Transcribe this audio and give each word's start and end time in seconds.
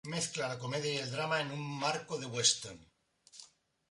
Mezcla 0.11 0.47
la 0.51 0.57
comedia 0.63 0.93
y 0.95 0.97
el 0.97 1.11
drama 1.11 1.41
en 1.41 1.51
un 1.51 1.61
marco 1.79 2.17
de 2.17 2.25
western. 2.25 2.83